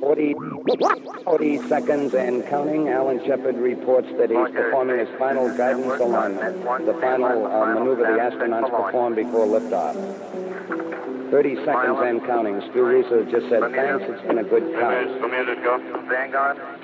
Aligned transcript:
40, 0.00 0.34
40 1.24 1.68
seconds 1.68 2.14
and 2.14 2.46
counting. 2.46 2.88
Alan 2.88 3.24
Shepard 3.26 3.56
reports 3.56 4.08
that 4.18 4.30
he's 4.30 4.54
performing 4.54 4.98
his 4.98 5.08
final 5.18 5.48
guidance 5.56 6.00
alignment, 6.00 6.62
the 6.86 6.94
final 7.00 7.46
uh, 7.46 7.74
maneuver 7.74 8.02
the 8.02 8.18
astronauts 8.18 8.70
perform 8.70 9.14
before 9.14 9.46
liftoff. 9.46 9.94
30 11.30 11.56
seconds 11.64 11.98
and 12.02 12.24
counting. 12.26 12.60
Stu 12.70 12.84
Roosa 12.84 13.24
just 13.30 13.48
said, 13.48 13.62
thanks, 13.72 14.04
it's 14.06 14.22
been 14.26 14.38
a 14.38 14.44
good 14.44 14.72
count. 14.78 15.20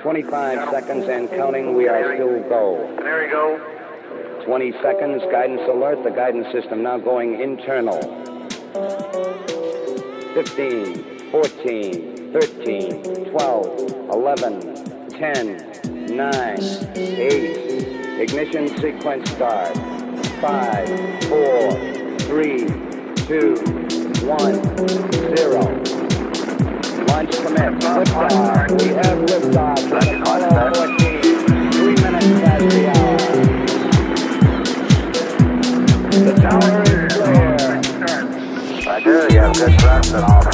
25 0.03 0.71
seconds 0.71 1.09
and 1.09 1.29
counting. 1.31 1.77
We 1.77 1.89
are 1.89 2.17
still 2.17 2.41
go. 2.49 2.97
There 3.01 3.31
go. 3.31 4.45
20 4.45 4.73
seconds. 4.83 5.23
Guidance 5.31 5.63
alert. 5.69 6.03
The 6.03 6.11
guidance 6.11 6.51
system 6.53 6.83
now 6.83 6.99
going 6.99 7.41
internal. 7.41 8.01
15, 10.35 11.20
14, 11.31 12.33
13, 12.33 13.31
12, 13.31 14.11
11, 14.11 15.11
10, 15.11 16.17
9, 16.17 16.59
8. 16.97 18.21
Ignition 18.21 18.69
sequence 18.79 19.31
start. 19.31 19.77
5, 20.41 21.25
4, 21.29 21.71
3, 22.19 22.67
2, 22.67 23.55
1, 24.27 24.55
0. 25.37 25.61
Launch 27.07 27.33
commit. 27.37 27.73
Liftoff. 27.79 28.83
We 28.83 28.89
have 28.89 29.19
liftoff 29.27 29.79
from 29.89 30.05
Apollo 30.23 30.51
14. 30.75 31.23
Three 31.71 31.95
minutes 31.95 32.31
past 32.43 32.65
the 32.71 32.83
hour. 32.91 33.19
The 36.25 36.35
tower 36.41 36.83
is 36.83 37.13
clear. 37.15 37.61
I 38.89 39.01
do. 39.01 39.15
You 39.33 39.39
have 39.39 39.55
good 39.55 39.75
thrust 39.81 40.11
in 40.11 40.17
all 40.25 40.50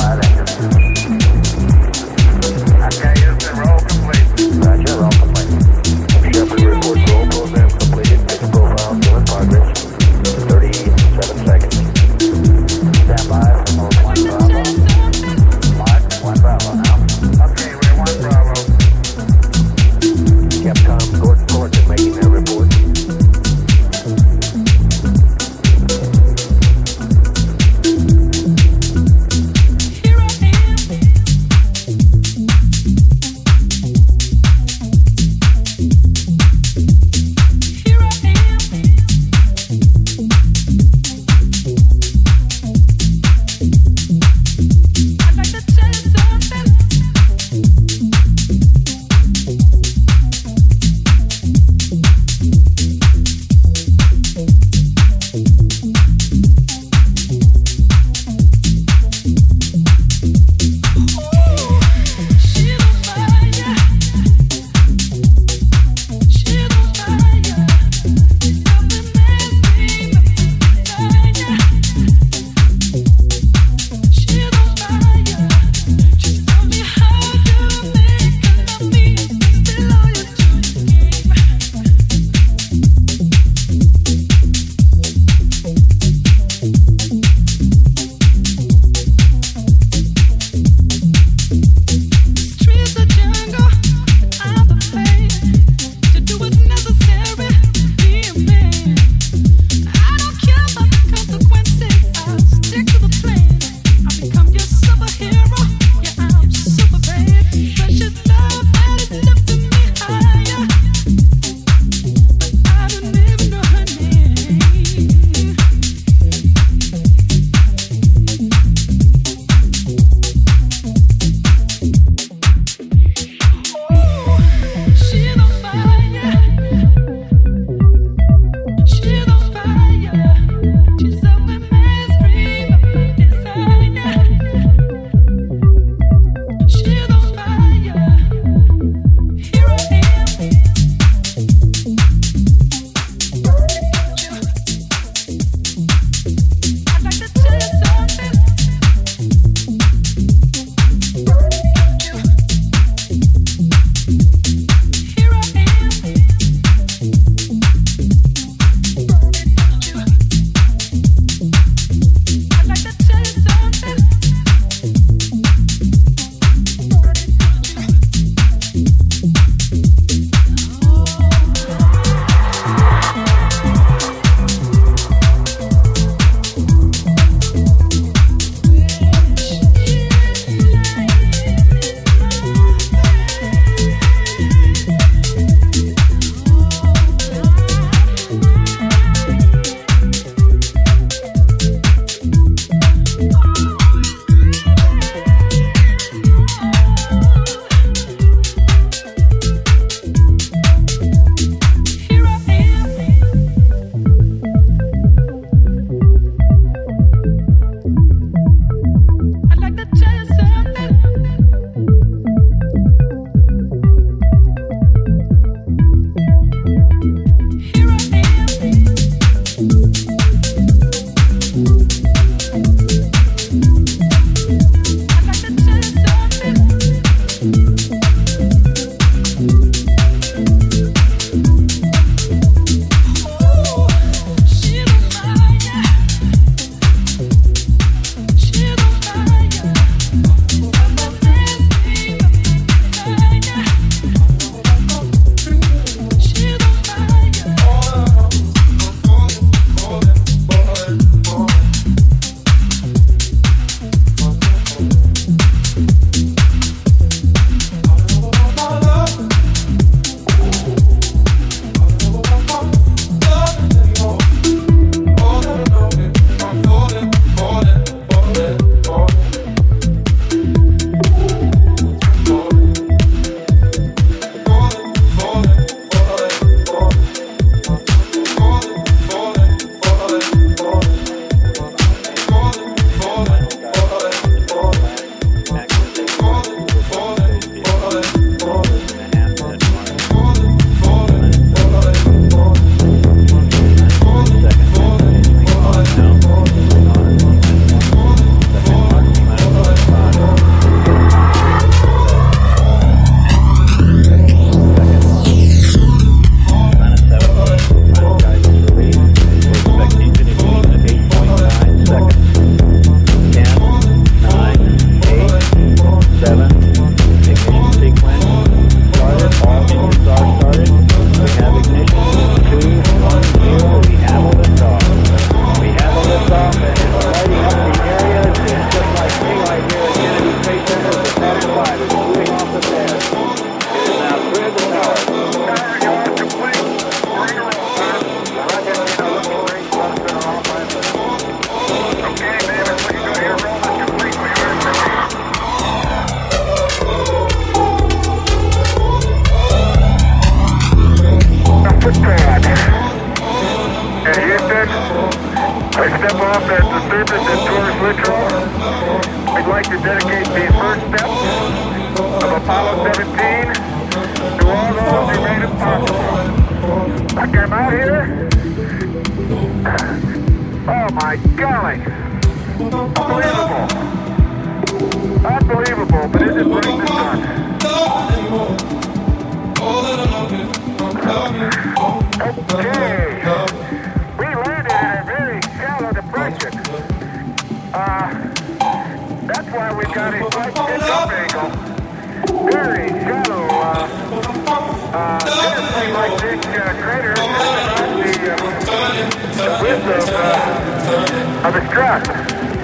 truck. 401.77 402.56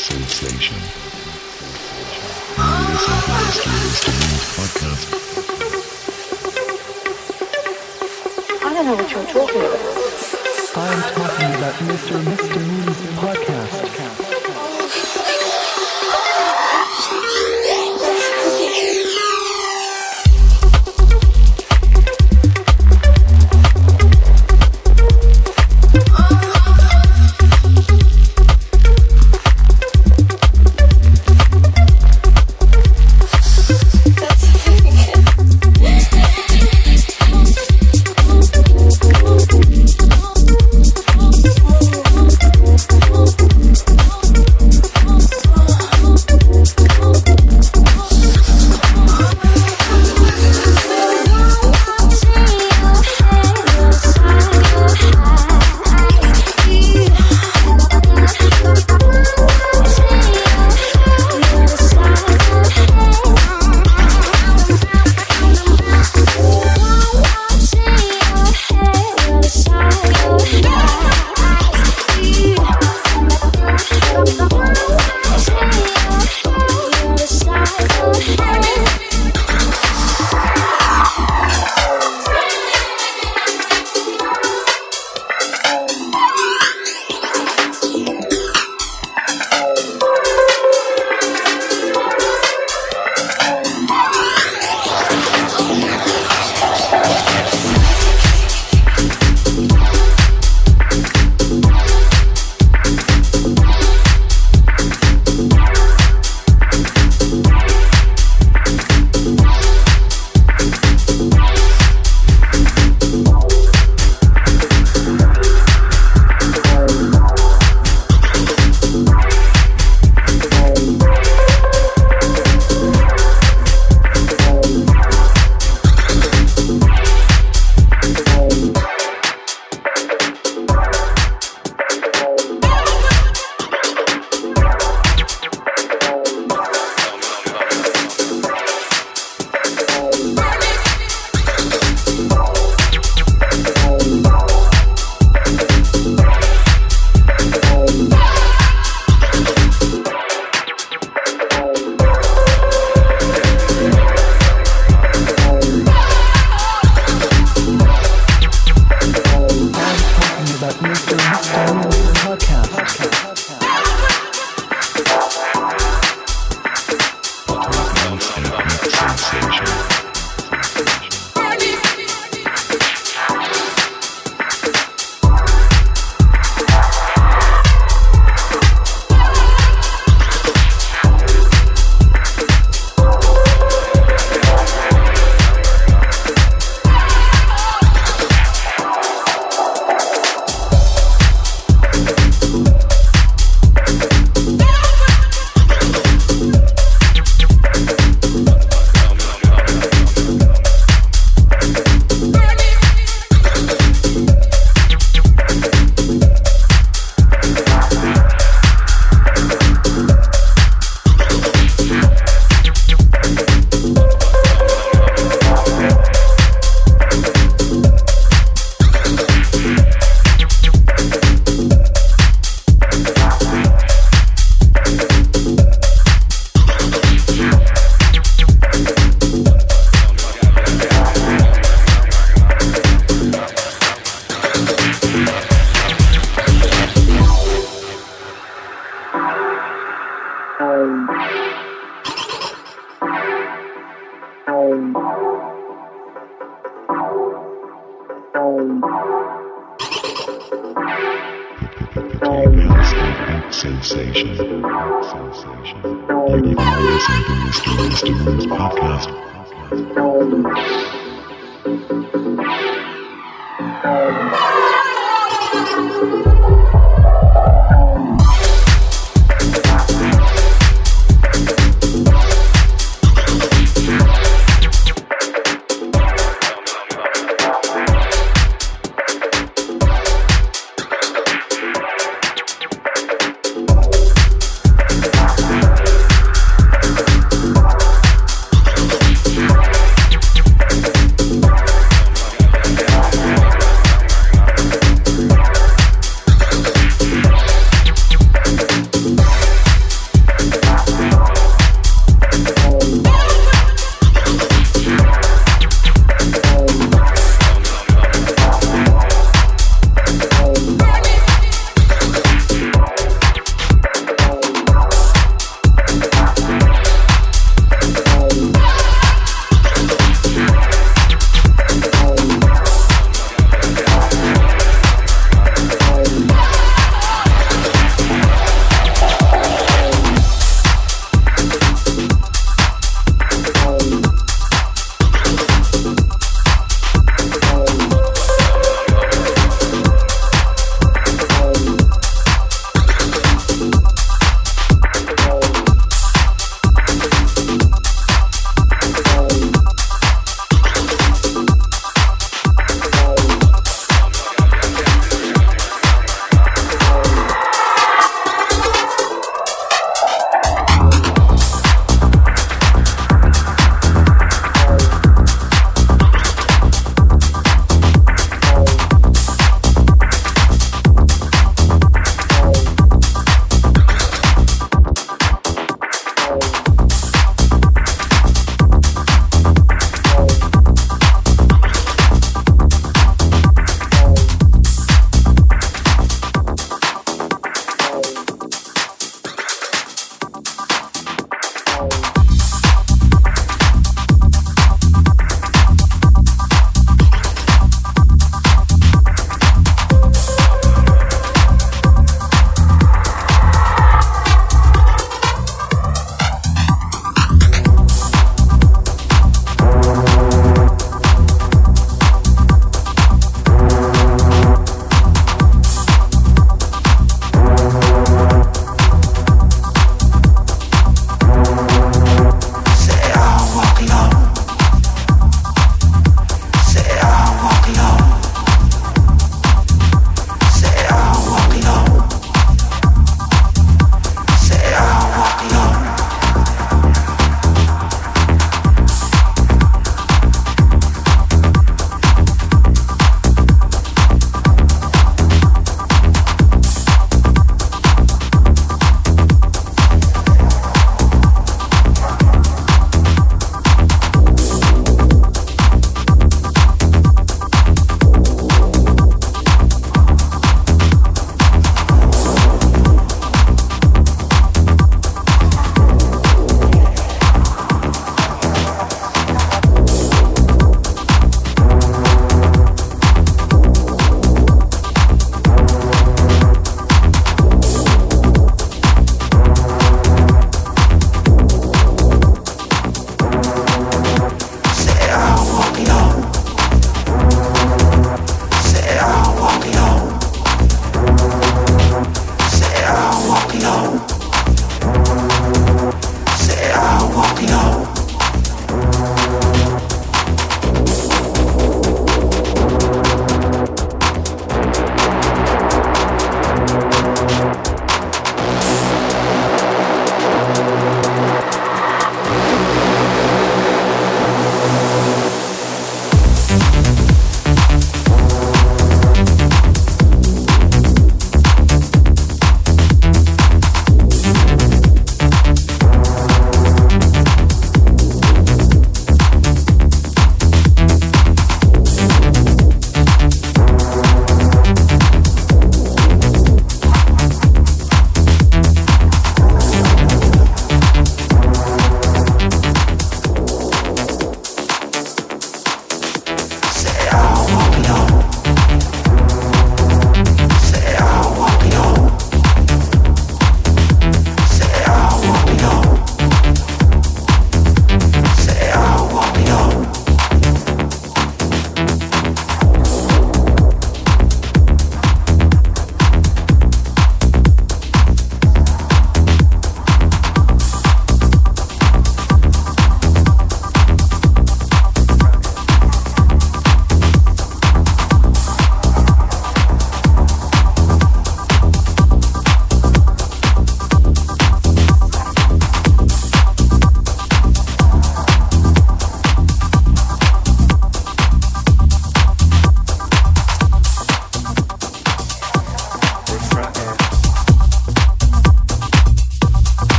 Sensation. 0.00 0.76
You 2.56 2.64
listen 2.88 3.16
to 3.20 3.32
Mr. 3.36 3.70
Mr. 3.84 4.12
Podcast. 4.56 5.04
I 8.64 8.72
don't 8.72 8.86
know 8.86 8.94
what 8.96 9.10
you're 9.10 9.26
talking 9.26 9.60
about. 9.60 9.80
I'm 10.76 11.00
talking 11.12 11.50
about 11.54 11.74
Mr. 11.84 12.14
Mr. 12.22 12.60
Moon's 12.66 13.00
podcast. 13.20 13.89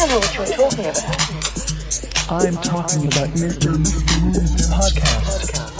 don't 0.00 0.08
know 0.08 0.18
what 0.18 0.34
you 0.34 0.56
talking 0.56 0.80
about. 0.80 0.96
I'm 2.30 2.54
talking 2.62 3.06
about 3.06 3.28
Mr. 3.36 3.76
Podcast. 4.70 5.79